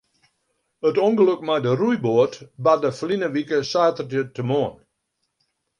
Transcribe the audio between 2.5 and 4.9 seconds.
barde ferline wike saterdeitemoarn.